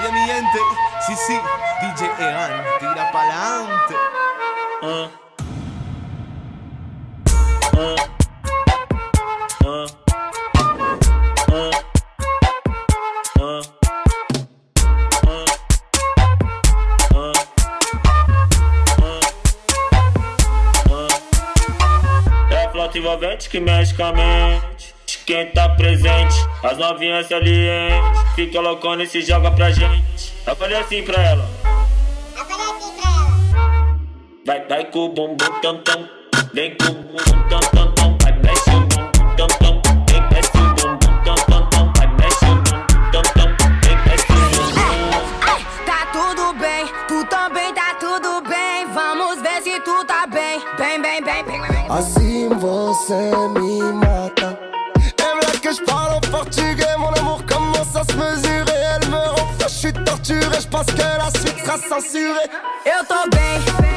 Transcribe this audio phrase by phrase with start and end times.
[0.00, 0.58] Oye mi gente,
[1.06, 1.40] sí, sí,
[1.82, 3.94] DJ Egan, tira pa'lante.
[4.82, 5.08] Uh.
[7.76, 8.10] Uh.
[22.94, 24.94] envolvente que mexe com a mente.
[25.26, 28.19] Quem tá presente, as novinhas salientes.
[28.40, 30.32] Fica loucona e se joga pra gente.
[30.46, 31.46] Eu falei assim pra ela.
[32.34, 33.98] Eu falei assim pra ela.
[34.46, 36.08] Vai, vai com o bumbum tam tam.
[36.54, 38.16] Vem com o bumbum tam tam tam.
[38.22, 39.82] Vai, mexe o bumbum tam tam.
[40.08, 41.92] Vem, mexe o bumbum tam tam tam.
[41.98, 43.56] Vai, mexe o bumbum tam tam.
[43.84, 45.20] Vem, mexe o bumbum.
[45.84, 48.86] Tá tudo bem, tu também tá tudo bem.
[48.94, 50.62] Vamos ver se tu tá bem.
[50.78, 51.86] Bem, bem, bem, bem, bem.
[51.90, 53.32] Assim você
[62.84, 63.89] Eu tô bem.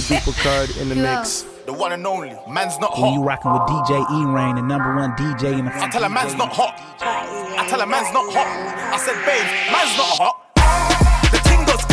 [0.00, 1.42] Super duper card in the mix.
[1.66, 2.30] The one and only.
[2.48, 3.08] Man's not hot.
[3.08, 6.04] And you rocking with DJ E Rain, the number one DJ in the I tell
[6.04, 6.74] a man's not hot.
[7.00, 8.46] I tell a man's not hot.
[8.94, 10.36] I said, babe, man's not hot.
[11.30, 11.84] The ting goes.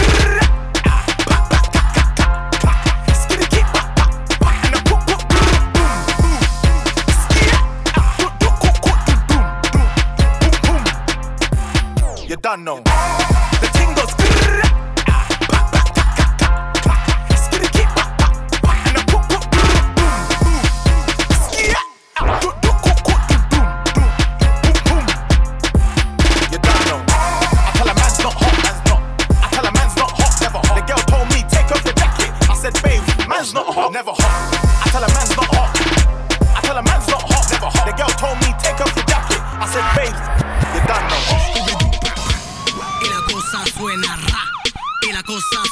[12.29, 12.83] You done know.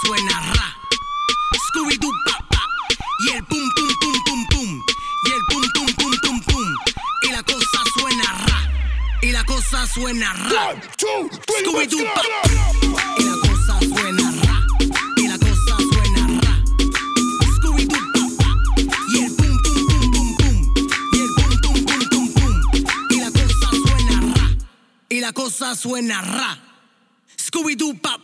[0.06, 0.78] suena ra.
[1.68, 2.62] Scooby-Doo, papá.
[3.26, 4.84] Y el pum, pum, pum, pum, pum.
[5.26, 6.68] Y el pum, pum, pum, pum, pum.
[7.24, 8.60] Y la cosa suena ra.
[9.22, 10.76] Y la cosa suena ra.
[10.98, 12.28] Scooby-Doo, papá.
[13.18, 14.46] Y la cosa suena ra.
[25.10, 26.60] y la cosa suena ra.
[27.38, 28.15] Scooby-Doo, pa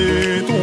[0.00, 0.59] 虚度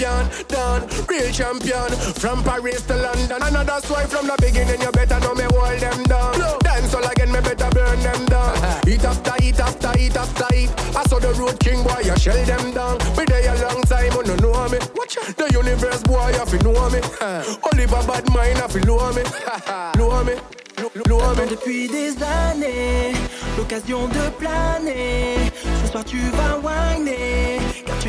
[0.00, 1.90] champion, done, real champion.
[2.16, 6.02] From Paris to London, and that's from the beginning you better know me hold them
[6.04, 6.38] down.
[6.38, 6.58] No.
[6.60, 8.56] Dance all again, me better burn them down.
[8.56, 8.80] Uh-huh.
[8.88, 10.70] eat after eat after eat after eat.
[10.96, 12.98] I saw the road king boy, you shell them down.
[13.16, 14.78] Be there a long time, you don't know me.
[14.96, 16.98] Watch the universe boy, you fi know me.
[16.98, 17.68] Uh-huh.
[17.70, 19.22] Only for bad mind, I fi know me,
[19.96, 20.34] know me.
[20.80, 23.12] Attends depuis des années,
[23.58, 25.36] l'occasion de planer.
[25.84, 27.69] Ce soir tu vas whiner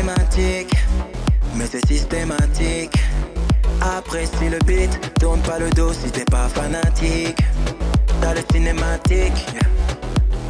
[0.00, 0.74] thématique,
[1.56, 2.96] mais c'est systématique.
[3.80, 7.38] Apprécie le beat, tourne pas le dos si t'es pas fanatique.
[8.22, 9.46] Dans le cinématique,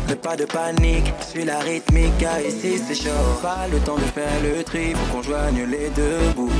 [0.09, 3.39] mais pas de panique, suis la rythmique, car ici c'est chaud.
[3.43, 6.51] Pas le temps de faire le tri, faut qu'on joigne les deux bouts.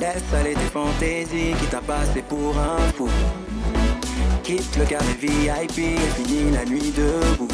[0.00, 3.08] Laisse aller tes fantaisies, qui t'a passé pour un fou.
[4.42, 7.48] Quitte le carré VIP et finis la nuit debout.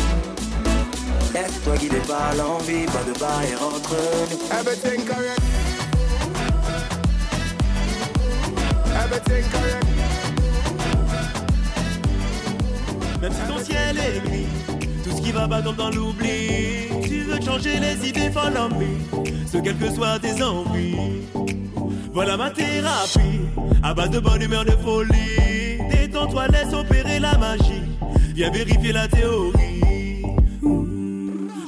[1.33, 3.95] Laisse-toi guider par l'envie, pas de barrière entre
[4.31, 4.59] nous.
[4.59, 5.41] Everything correct.
[9.05, 9.87] Everything correct.
[13.21, 14.47] Même si ton ciel est gris,
[15.05, 16.89] tout ce qui va pas tombe dans l'oubli.
[17.05, 21.23] Tu veux changer les idées, follow me, ce quelles que soient tes envies.
[22.13, 23.43] Voilà ma thérapie,
[23.85, 25.79] à base de bonne humeur, de folie.
[25.91, 27.83] Détends-toi, laisse opérer la magie.
[28.35, 30.00] Viens vérifier la théorie.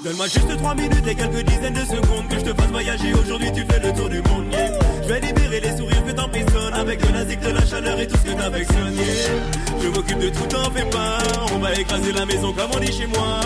[0.04, 3.14] Donne-moi juste 3 minutes et quelques dizaines de secondes que je te fasse voyager.
[3.14, 4.52] Aujourd'hui, tu fais le tour du monde.
[5.02, 8.16] Je vais libérer les sourires que t'emprisonnes avec de la de la chaleur et tout
[8.16, 8.96] ce que t'affectionnes.
[8.96, 9.04] yeah.
[9.80, 11.18] Je m'occupe de tout, t'en fais pas.
[11.54, 13.40] On va écraser la maison comme on dit chez moi.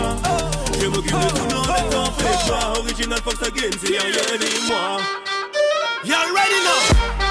[0.81, 2.73] Je m'occupe de tout, non, ne t'en fais pas.
[2.79, 4.97] Original Fox again, c'est rien ni moi.
[6.05, 7.26] You already know.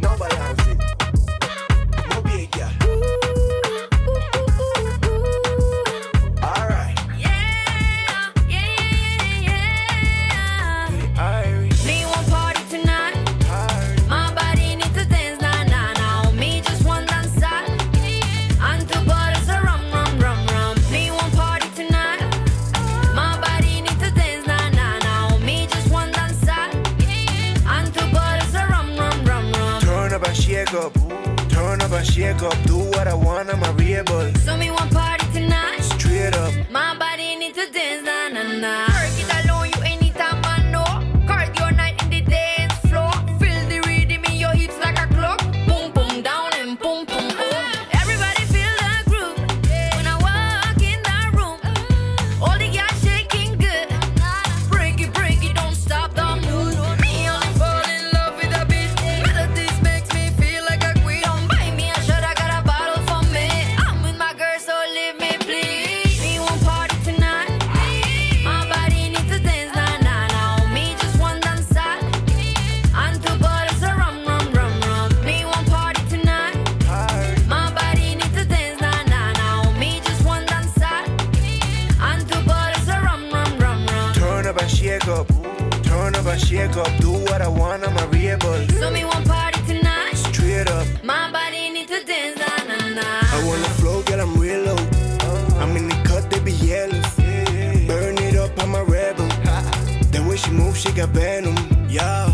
[0.00, 0.63] No balance.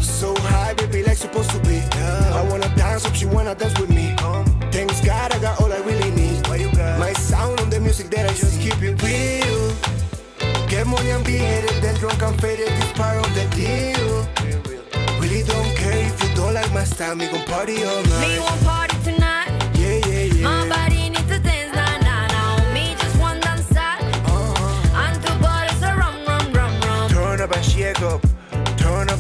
[0.03, 1.77] So high, baby, like supposed to be.
[1.77, 2.35] Yeah.
[2.35, 4.15] I wanna dance, hope she wanna dance with me.
[4.71, 6.47] Thanks God, I got all I really need.
[6.99, 10.69] My sound on the music that I just keep it real.
[10.69, 12.69] Get money and be headed, then drunk and faded.
[12.69, 14.27] This part of the deal.
[15.21, 17.17] Really don't care if you don't like my style.
[17.17, 18.29] Me gon' party all night.
[18.29, 19.49] Me won't party tonight.
[19.75, 20.45] Yeah, yeah, yeah.
[20.45, 21.61] My body needs to dance.
[27.41, 28.30] Up and shake up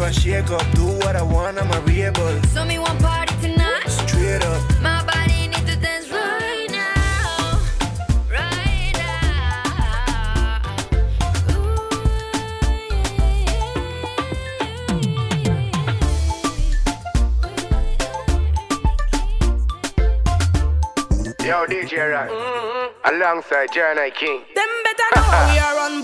[0.00, 0.64] up and shake up.
[0.72, 2.42] Do what I want, I'm agreeable.
[2.54, 3.88] So me one party tonight.
[3.88, 4.62] Straight up.
[4.80, 7.60] My body need to dance right now.
[8.30, 10.60] Right now.
[11.50, 11.90] Ooh,
[15.44, 15.68] yeah, yeah,
[21.44, 23.14] yeah, Yo, DJ Rat, mm-hmm.
[23.14, 24.40] alongside John King.
[24.54, 26.02] Them better know we are on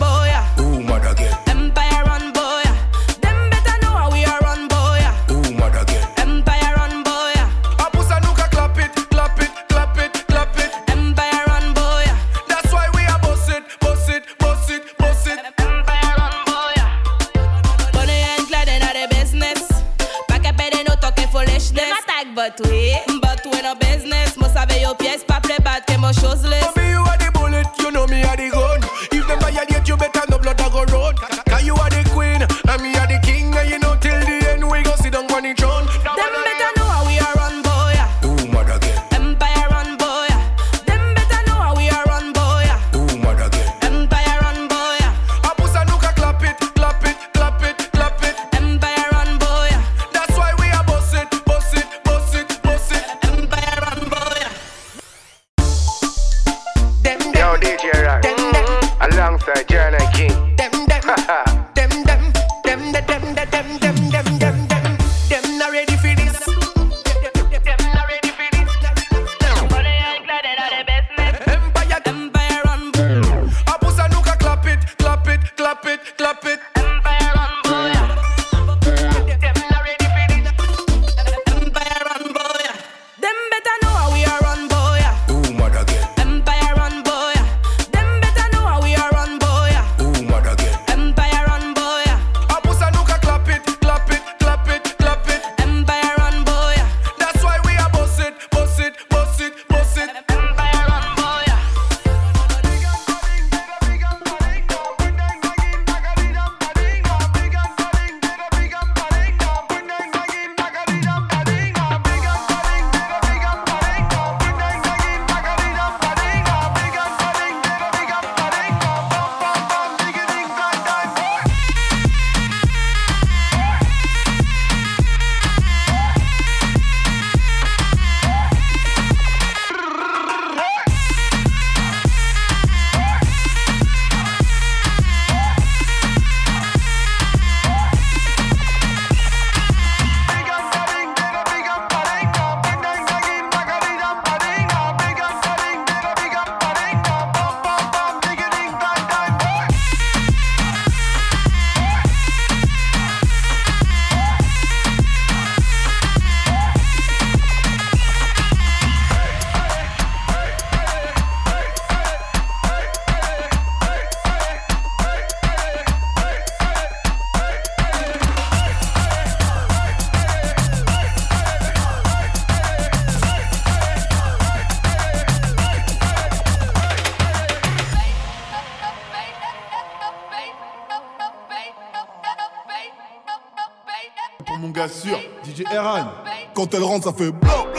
[186.56, 187.75] Quand elle rentre, ça fait blo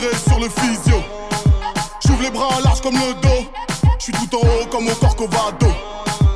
[0.00, 0.96] Sur le physio.
[2.06, 3.44] J'ouvre les bras larges comme le dos.
[3.98, 5.66] Je suis tout en haut comme mon corcovado.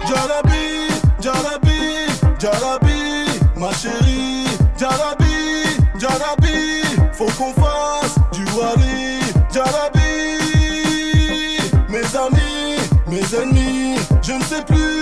[0.06, 2.06] Jalabi, Jalabi,
[2.38, 3.24] Jalabi,
[3.56, 4.46] ma chérie,
[4.78, 6.82] Jalabi, Jalabi,
[7.14, 10.02] faut qu'on fasse du wari, Jalabi.
[11.88, 14.93] Mes amis, mes ennemis, je ne sais plus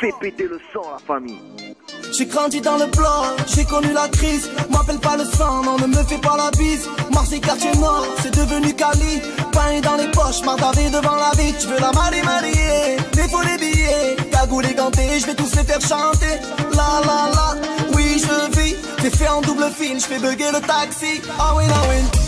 [0.00, 1.40] Fais péter le son, la famille.
[2.12, 4.50] J'ai grandi dans le bloc, j'ai connu la crise.
[4.70, 6.86] M'appelle pas le sang, non, ne me fais pas la bise.
[7.12, 9.22] Marseille, quartier nord, c'est devenu Cali.
[9.52, 11.54] Pain dans les poches, mardavé devant la vie.
[11.58, 12.96] Tu veux la marier, marier.
[13.16, 16.40] Mais faut les billets, cagoule et je vais tous les faire chanter.
[16.72, 17.54] La la la,
[17.94, 18.76] oui, je vis.
[18.98, 21.22] T'es fait en double fine, je fais bugger le taxi.
[21.38, 22.25] Ah oui, ah oui.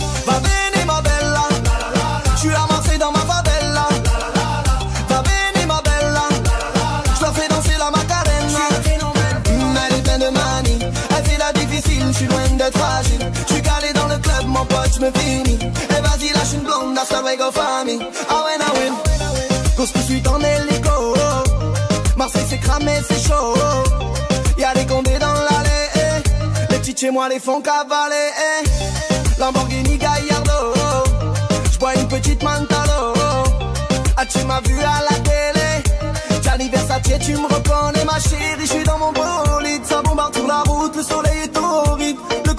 [12.18, 13.32] Suis loin d'être fragile.
[13.48, 15.58] Je suis calé dans le club, mon pote, je me finis.
[15.62, 18.00] Et vas-y, lâche une blonde, that's the way go famille.
[18.28, 18.72] Ah ouais, ah
[19.76, 21.14] que je suis en hélico.
[22.16, 23.54] Marseille c'est cramé, c'est chaud.
[24.58, 25.86] Y'a des condés dans l'allée.
[25.94, 26.72] eh.
[26.72, 28.30] Les petites chez moi les font cavaler.
[28.48, 29.40] eh.
[29.40, 30.74] Lamborghini Gallardo.
[31.72, 33.14] J'bois une petite Mantalo.
[34.16, 36.42] Ah, tu m'as vu à la télé.
[36.42, 38.60] Gianni Versace, tu me reconnais, ma chérie.
[38.62, 39.87] Je suis dans mon bolide.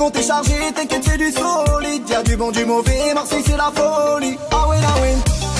[0.09, 2.09] Compte est chargé, t'inquiète, c'est du solide.
[2.09, 3.13] Y'a du bon, du mauvais.
[3.13, 4.37] Marseille, c'est la folie.
[4.51, 5.09] Ah oui, ah oui.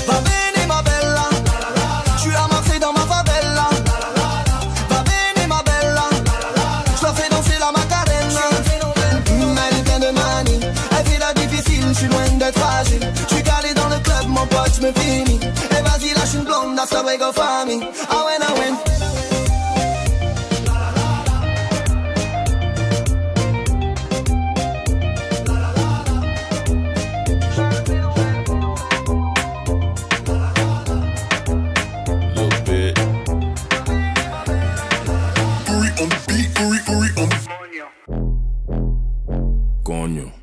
[0.08, 1.30] Va venir, ma bella.
[2.16, 3.70] Je suis à Marseille dans ma favela.
[4.90, 6.06] Va venir, ma bella.
[6.98, 8.46] Je leur fais danser la macarena.
[9.30, 10.60] Mm, Elle est pleine de manie.
[10.98, 13.14] Elle fait la difficile, je suis loin d'être fragile.
[13.30, 15.40] Je suis calé dans le club, mon pote, je me finis.
[15.72, 17.82] Et vas-y, lâche une blonde, way go famille.
[18.10, 18.40] Ah ouais,
[39.90, 40.39] retoño.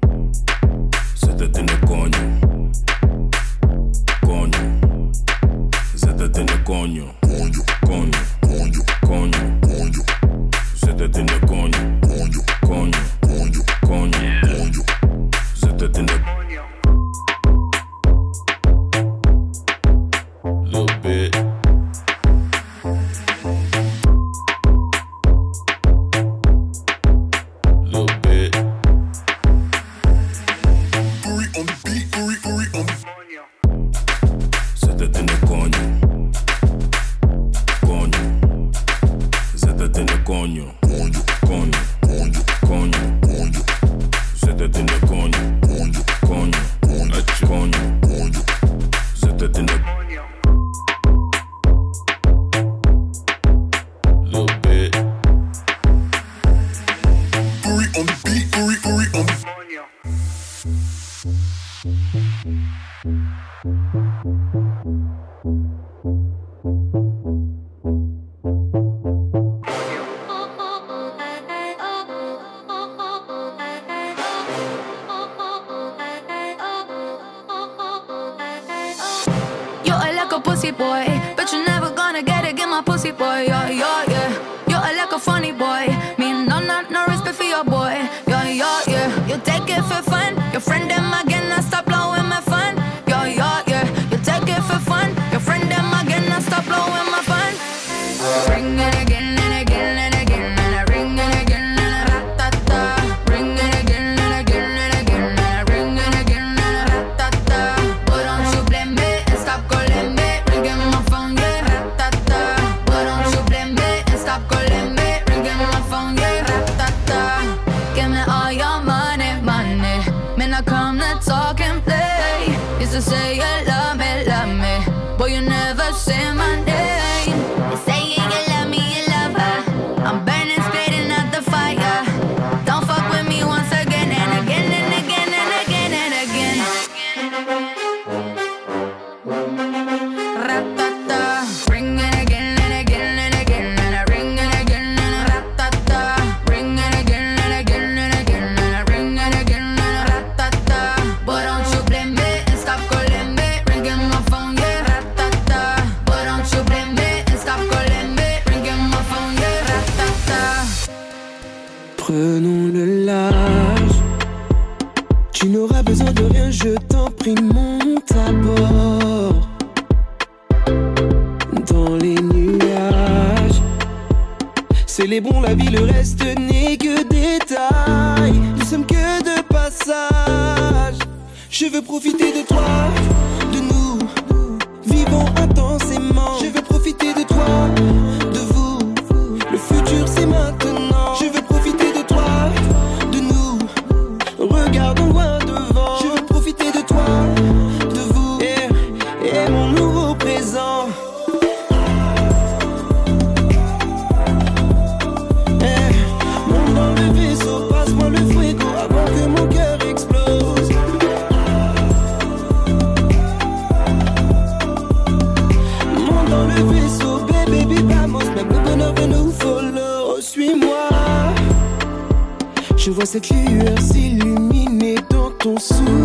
[222.97, 225.96] vois cette lueur s'illuminer dans ton sourire.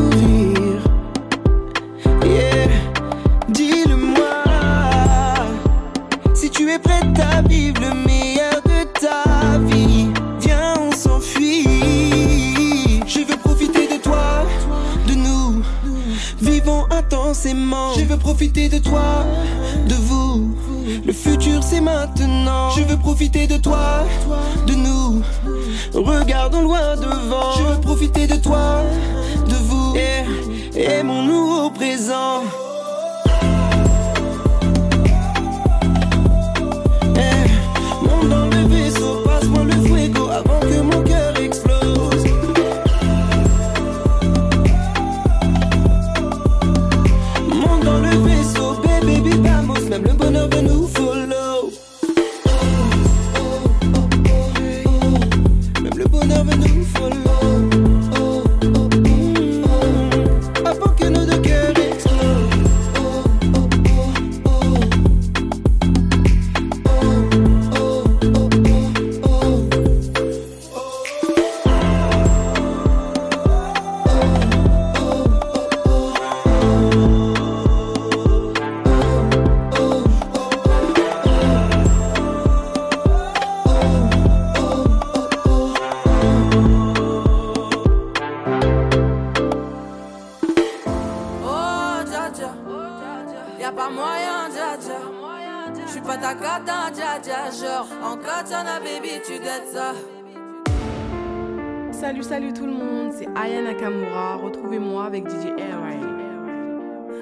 [102.21, 104.36] Salut, tout le monde, c'est Aya Nakamura.
[104.36, 105.99] Retrouvez-moi avec DJ Airway.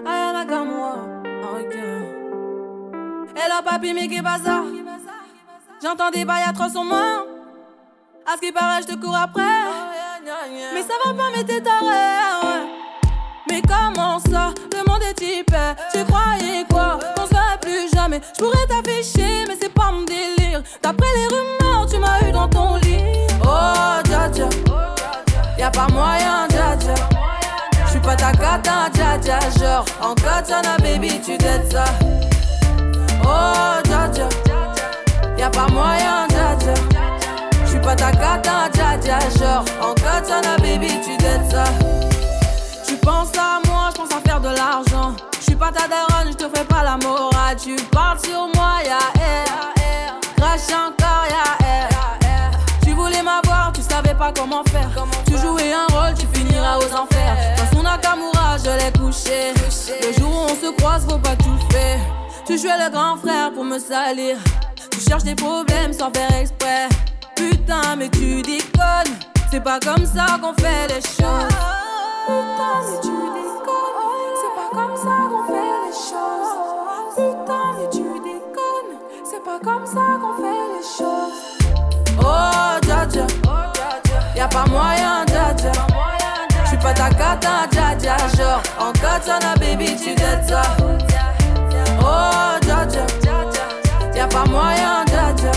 [0.05, 1.75] Aya Nakamura, ah, ok.
[3.35, 4.21] Hello papi, mais qu'est?
[5.81, 7.23] J'entends des bails atroces en main.
[8.27, 9.41] À ce qui paraît, je te cours après.
[10.73, 12.67] Mais ça va pas, mais t'es taré.
[13.49, 14.53] Mais comment ça?
[14.73, 15.55] Le monde est type.
[15.93, 16.99] Tu croyais quoi?
[17.15, 18.19] Qu'on se plus jamais.
[18.37, 20.61] Je pourrais t'afficher, mais c'est pas mon délire.
[20.83, 22.99] D'après les rumeurs, tu m'as eu dans ton lit.
[23.41, 24.88] Oh, dja, dja.
[25.59, 26.95] Y'a pas moyen, dja dja.
[27.85, 29.39] J'suis pas ta cata, dja dja.
[29.59, 31.83] Genre, en katana, baby, tu dettes ça.
[33.25, 34.29] Oh, dja dja.
[35.37, 36.73] Y'a pas moyen, dja dja.
[37.65, 39.19] J'suis pas ta cata, dja dja.
[39.37, 41.65] Genre, en katana, baby, tu dettes ça.
[42.87, 45.13] Tu penses à moi, j'pense à faire de l'argent.
[45.41, 47.57] J'suis pas ta daronne, j'te fais pas la morale.
[47.61, 49.45] Tu parles sur moi, y'a yeah, air.
[49.75, 50.98] Yeah
[54.01, 54.89] savais pas comment faire.
[55.25, 57.35] Tu jouais un rôle, tu finiras aux enfers.
[57.57, 59.53] Dans son Nakamura, je l'ai couché.
[60.01, 61.99] Le jour où on se croise, faut pas tout faire.
[62.45, 64.37] Tu jouais le grand frère pour me salir.
[64.91, 66.87] Tu cherches des problèmes sans faire exprès.
[67.35, 69.15] Putain, mais tu déconnes.
[69.51, 71.55] C'est pas comme ça qu'on fait les choses.
[72.27, 73.99] Putain, mais tu déconnes.
[74.39, 76.53] C'est pas comme ça qu'on fait les choses.
[77.15, 78.93] Putain, mais tu déconnes.
[79.23, 81.08] C'est pas comme ça qu'on fait les choses.
[84.39, 85.71] Y'a pas moyen, dja dja.
[86.63, 87.67] J'suis pas ta cata,
[87.99, 88.15] dja.
[88.37, 90.61] Genre, en katana, baby, tu dettes ça.
[91.99, 93.05] Oh, dja dja.
[94.15, 95.51] Y'a pas moyen, dja dja.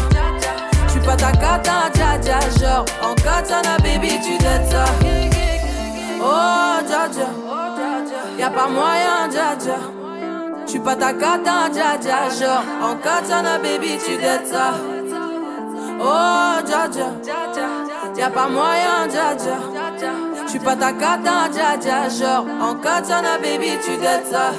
[0.89, 2.41] J'suis pas ta cata, dja.
[2.59, 4.85] Genre, en katana, baby, tu dettes ça.
[6.20, 7.28] Oh, dja dja.
[8.37, 9.78] Y'a pas moyen, dja dja.
[10.66, 12.30] J'suis pas ta cata, dja.
[12.37, 14.74] Genre, en katana, baby, tu dettes ça.
[16.01, 17.82] Oh, dja.
[18.16, 19.58] Y'a pas moyen, dja dja.
[20.46, 22.08] J'suis pas ta cata, dja dja.
[22.08, 24.52] Genre, en katana, baby, tu dettes ça.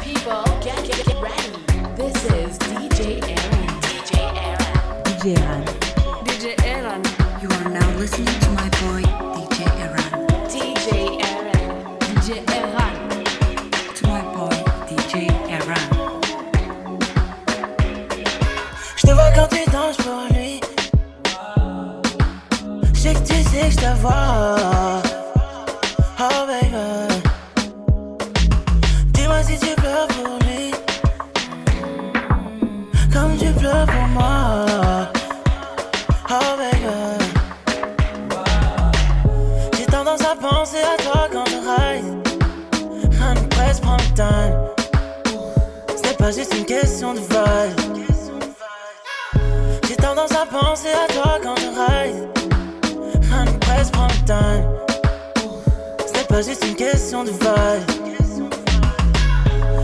[0.00, 1.50] People, get, get, get ready.
[1.96, 3.66] This is DJ Aaron.
[3.82, 5.04] DJ Aaron.
[5.04, 5.64] DJ Aaron.
[6.24, 7.02] DJ Aaron.
[7.42, 8.43] You are now listening
[23.70, 25.02] je te vois.
[26.20, 26.76] Oh baby.
[29.12, 30.72] Dis-moi si tu pleures pour lui.
[33.12, 34.66] Comme tu pleures pour moi.
[36.30, 36.96] Oh baby.
[39.78, 42.04] J'ai tendance à penser à toi quand je ride.
[43.12, 44.52] Rien ne presse, prends le.
[45.96, 48.04] Ce n'est pas juste une question de vibe.
[49.88, 52.33] J'ai tendance à penser à toi quand je ride.
[54.26, 54.34] Temps.
[56.06, 57.84] Ce n'est pas juste une question de vibe.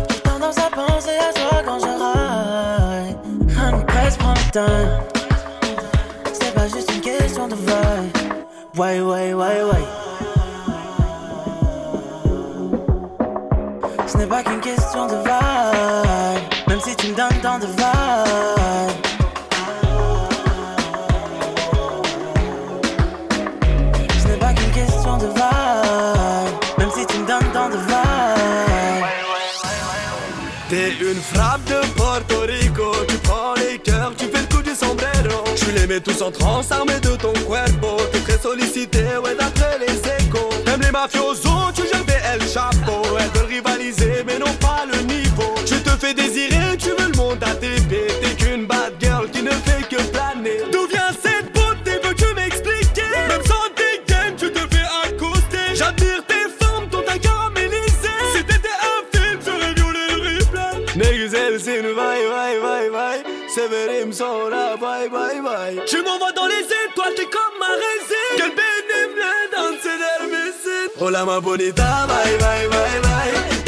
[0.09, 3.19] J'ai tendance à penser à toi quand je ride.
[3.49, 4.89] Rien ne presse, prends le temps.
[6.33, 8.17] Ce n'est pas juste une question de vibe.
[8.79, 9.85] Ouais, ouais, ouais, ouais.
[14.07, 16.43] Ce n'est pas qu'une question de vibe.
[16.67, 19.10] Même si tu me donnes tant de vibe.
[33.09, 35.45] Tu prends les cœurs, tu fais le coup du sombrero.
[35.57, 37.97] Tu les mets tous en transe armés de ton cuerpo.
[38.13, 40.49] T'es très sollicité, ouais d'après les échos.
[40.65, 45.01] T'aimes les mafiosos, tu jettes des El Chapo Elles veulent rivaliser mais n'ont pas le
[45.03, 45.55] niveau.
[45.67, 48.10] Tu te fais désirer, tu veux le monde à tes pieds
[65.09, 65.85] bye, bye, bye.
[65.87, 68.37] Tu m'envoies dans les étoiles, t'es comme ma résine.
[68.37, 73.60] Quel bénim le danser d'Hermesin Hola ma bonita, bye, bye, bye, bye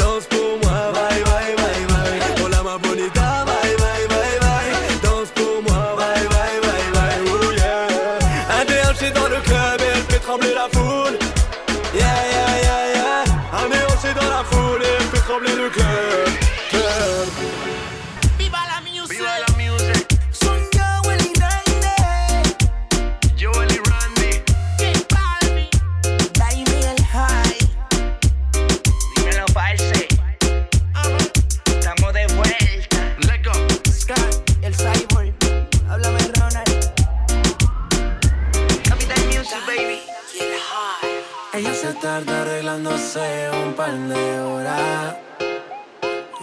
[43.97, 44.33] de.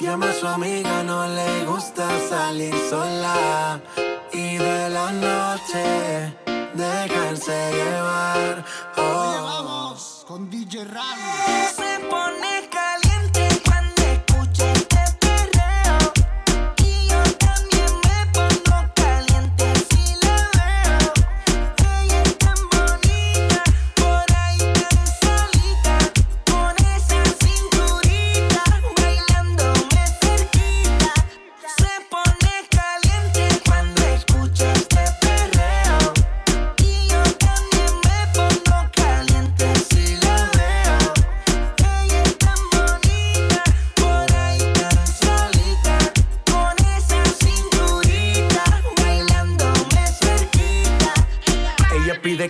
[0.00, 3.80] Llama a su amiga, no le gusta salir sola.
[4.32, 6.34] Y de la noche
[6.74, 8.64] dejarse llevar.
[8.96, 9.94] Oh.
[10.26, 10.86] Con DJ.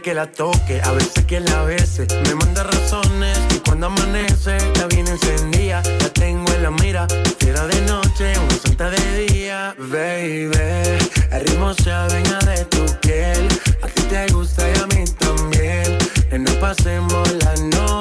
[0.03, 2.07] Que la toque, a veces que la bese.
[2.27, 5.83] Me manda razones y cuando amanece, la viene encendida.
[6.01, 7.07] La tengo en la mira,
[7.39, 9.75] fiera de noche, una santa de día.
[9.79, 10.99] Baby,
[11.33, 13.49] el ritmo se adueña de tu piel.
[13.83, 15.99] A ti te gusta y a mí también.
[16.31, 18.00] Que no pasemos la noche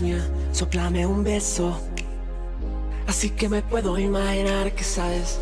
[0.00, 0.20] mía.
[0.52, 1.76] Soplame un beso,
[3.06, 5.38] así que me puedo imaginar que sabes.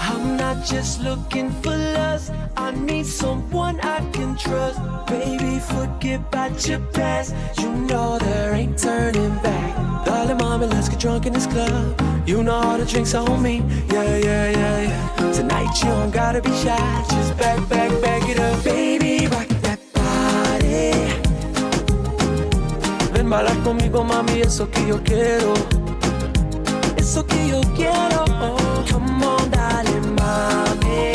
[0.00, 2.32] I'm not just looking for lust.
[2.56, 4.80] I need someone I can trust.
[5.06, 7.34] Baby, forget about your past.
[7.58, 10.04] You know there ain't turning back.
[10.04, 12.00] Darling, mommy, let's get drunk in this club.
[12.26, 13.62] You know all the drinks are on me.
[13.90, 15.32] Yeah, yeah, yeah, yeah.
[15.32, 17.04] Tonight you don't gotta be shy.
[17.10, 18.62] Just back, back, back it up.
[18.64, 19.51] Baby, rock
[23.32, 25.54] Bailar conmigo, mami, eso que yo quiero.
[26.98, 28.26] Eso que yo quiero.
[28.92, 31.12] Come on, dale, mami.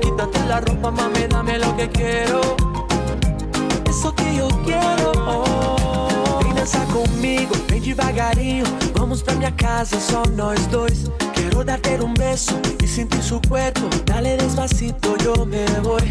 [0.00, 2.40] Quítate la ropa, mami, dame lo que quiero.
[3.90, 5.14] Eso que yo quiero.
[6.44, 8.66] Vem dançar comigo, vem devagarinho.
[8.94, 11.10] Vamos pra minha casa, só nós dois.
[11.34, 13.80] Quero darte um beijo e sentir su cuerpo.
[14.04, 16.06] Dale despacito, yo me voy.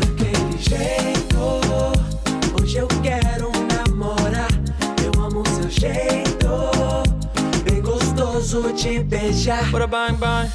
[0.00, 1.60] Daquele jeito,
[2.60, 3.27] hoje eu quero
[8.48, 9.70] gostoso de beijar.
[9.70, 10.48] Bora bang bang.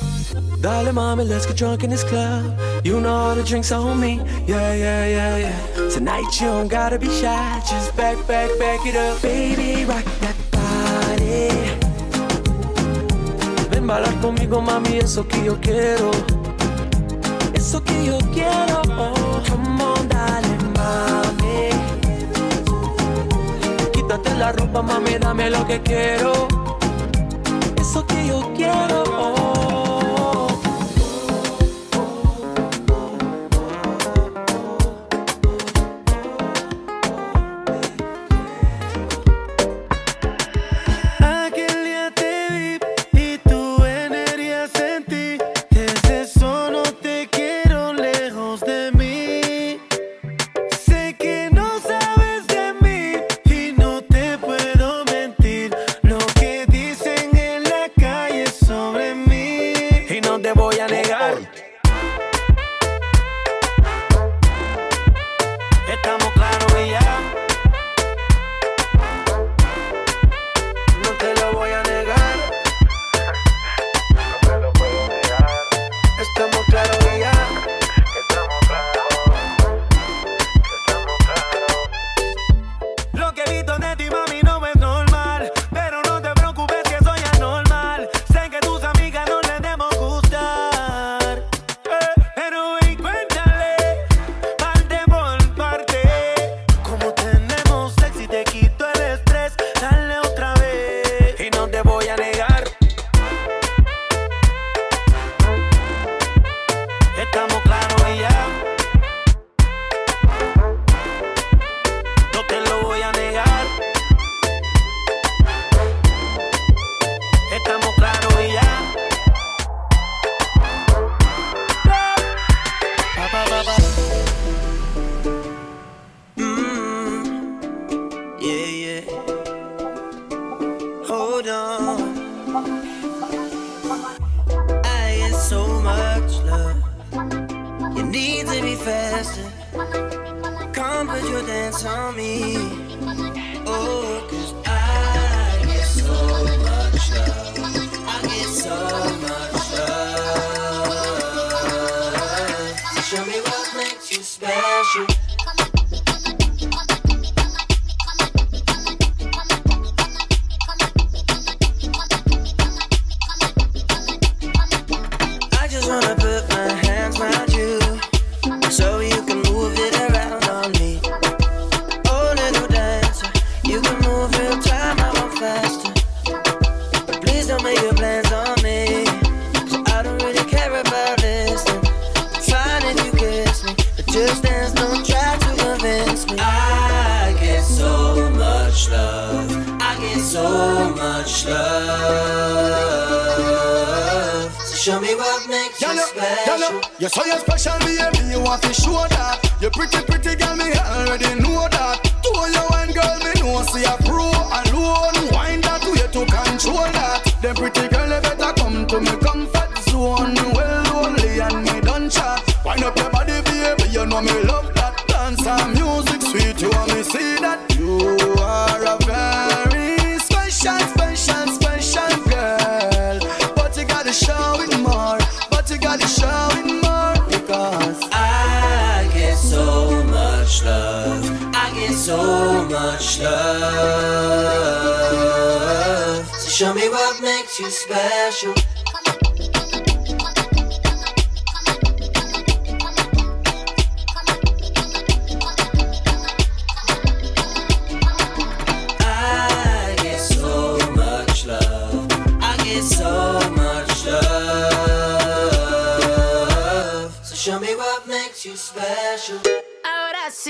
[0.60, 2.58] Dale, mommy, let's get drunk in this club.
[2.84, 4.20] You know all the drinks on me.
[4.48, 5.90] Yeah, yeah, yeah, yeah.
[5.90, 7.62] Tonight you don't gotta be shy.
[7.70, 9.22] Just back, back, back it up.
[9.22, 11.50] Baby, rock that body.
[13.70, 16.12] Ven bailar conmigo, mami, eso que yo quiero.
[17.54, 18.82] Eso que yo quiero.
[19.50, 21.70] Come on, dale, mami.
[23.92, 26.63] Quítate la ropa, mami, dame lo que quiero
[28.28, 29.43] yo quiero.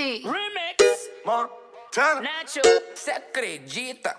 [0.04, 1.10] Remix.
[2.22, 2.62] Nacho.
[2.94, 4.18] Cê acredita?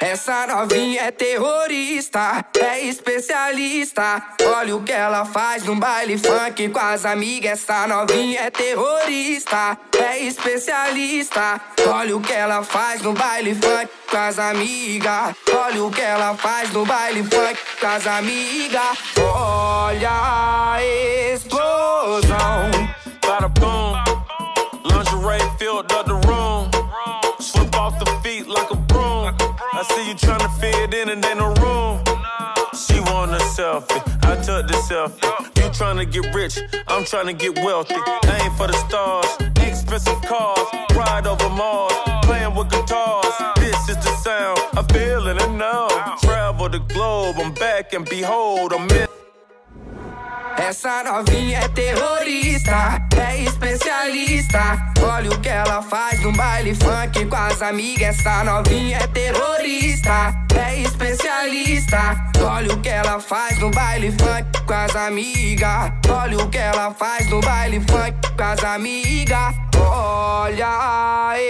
[0.00, 4.22] Essa novinha é terrorista, é especialista.
[4.42, 7.60] Olha o que ela faz no baile funk com as amigas.
[7.60, 11.60] Essa novinha é terrorista, é especialista.
[11.86, 15.34] Olha o que ela faz no baile funk com as amigas.
[15.54, 18.98] Olha o que ela faz no baile funk com as amigas.
[19.18, 22.70] Olha a explosão.
[23.26, 24.09] Bada boom.
[25.20, 26.70] Lingerie filled up the room.
[27.40, 29.34] Slip off the feet like a broom.
[29.72, 32.02] I see you tryna fit in and ain't no room.
[32.74, 35.22] She want a selfie, I took the selfie.
[35.56, 36.58] You tryna get rich,
[36.88, 37.94] I'm tryna get wealthy.
[37.94, 39.26] Aim for the stars,
[39.66, 41.92] expensive cars, ride over Mars,
[42.22, 43.34] playing with guitars.
[43.56, 45.88] This is the sound, I feel it and know.
[46.22, 49.09] Travel the globe, I'm back and behold, I'm in.
[50.60, 54.92] Essa novinha é terrorista, é especialista.
[55.02, 58.18] Olha o que ela faz no baile funk com as amigas.
[58.18, 62.14] Essa novinha é terrorista, é especialista.
[62.44, 65.92] Olha o que ela faz no baile funk com as amigas.
[66.08, 69.54] Olha o que ela faz no baile funk com as amigas.
[69.78, 71.40] Olha a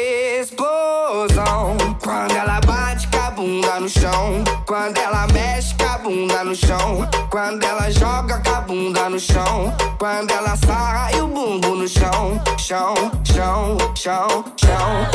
[0.41, 3.09] explosão quando ela bate
[3.41, 4.45] bunda no chão.
[4.67, 7.09] Quando ela mexe com a bunda no chão.
[7.31, 9.75] Quando ela joga com a bunda no chão.
[9.99, 12.41] Quando ela sarra e o bumbum no chão.
[12.59, 15.09] Chão, chão, chão, chão.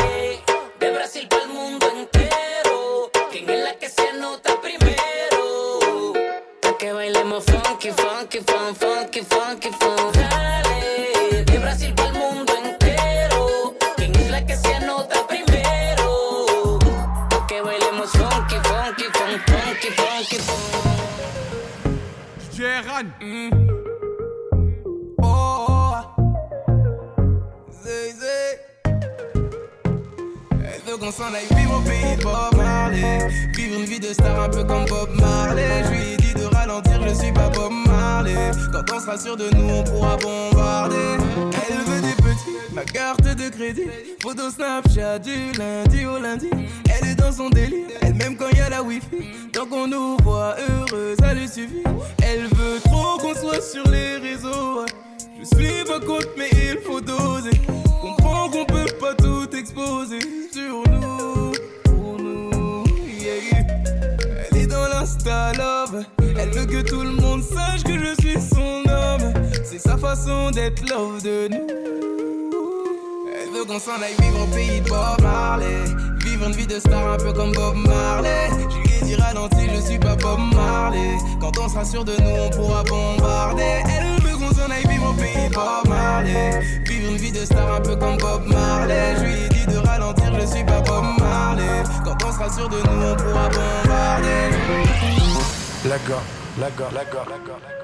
[0.79, 3.11] De Brasil el mundo entero.
[3.31, 6.13] ¿Quién es la que se anota primero?
[6.61, 9.64] Pa' que bailemos funky, funky, fun, funky, funky,
[22.95, 23.11] Jeran.
[25.21, 25.95] Oh,
[27.83, 28.59] zé, zé.
[30.51, 33.27] Elle veut qu'on s'en aille vivre au pays de Bob Marley.
[33.55, 35.83] Vivre une vie de star un peu comme Bob Marley.
[35.83, 38.51] Je lui ai dit de ralentir, je suis pas Bob Marley.
[38.71, 40.54] Quand on sera sûr de nous, on pourra bombarder.
[43.81, 44.15] Crédit.
[44.21, 46.49] Photo Snapchat du lundi au lundi.
[46.89, 49.31] Elle est dans son délire, elle m'aime quand y a la wifi.
[49.51, 51.83] Tant qu'on nous voit heureux, ça lui suffit.
[52.23, 54.85] Elle veut trop qu'on soit sur les réseaux.
[55.39, 57.51] Je suis pas contre, mais il faut doser.
[58.01, 60.19] Comprends qu'on peut pas tout exposer
[60.51, 61.51] sur nous,
[61.83, 62.83] pour nous.
[64.51, 66.03] Elle est dans l'insta love.
[66.37, 69.33] Elle veut que tout le monde sache que je suis son homme.
[69.63, 72.44] C'est sa façon d'être love de nous
[73.55, 75.83] veut qu'on s'en aille vivre au pays de Bob Marley.
[76.23, 78.49] Vivre une vie de star un peu comme Bob Marley.
[78.69, 81.17] Je lui ai dit ralenti, je suis pas Bob Marley.
[81.39, 83.83] Quand on sera sûr de nous, on pourra bombarder.
[83.85, 86.59] Elle veut qu'on s'en aille vivre au pays de Bob Marley.
[86.85, 89.15] Vivre une vie de star un peu comme Bob Marley.
[89.17, 91.83] Je lui ai dit de ralentir, je suis pas Bob Marley.
[92.03, 94.45] Quand on sera sûr de nous, on pourra bombarder.
[95.85, 96.23] La gare,
[96.59, 97.75] la gare, la gare, la gare.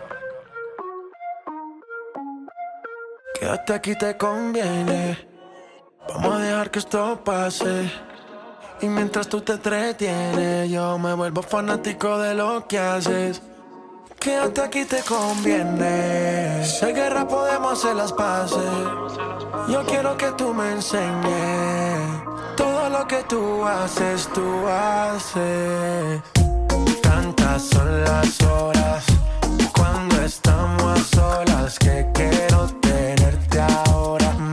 [3.41, 5.30] que hasta aquí te conviene.
[6.07, 7.91] Vamos a dejar que esto pase.
[8.81, 13.41] Y mientras tú te entretienes, yo me vuelvo fanático de lo que haces.
[14.19, 16.63] Quédate aquí te conviene.
[16.65, 18.61] Sé guerra podemos hacer las paces.
[19.67, 22.21] Yo quiero que tú me enseñes
[22.55, 26.21] todo lo que tú haces, tú haces.
[27.01, 29.05] Tantas son las horas
[29.75, 34.50] cuando estamos a solas que quiero tenerte ahora.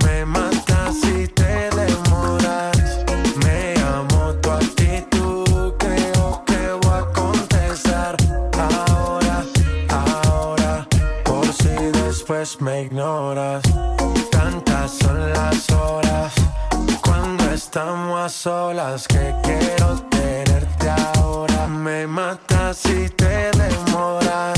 [12.60, 13.62] me ignoras.
[14.30, 16.32] Tantas son las horas
[17.02, 21.66] cuando estamos a solas que quiero tenerte ahora.
[21.66, 24.57] Me matas si te demoras.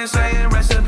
[0.00, 0.79] been saying rest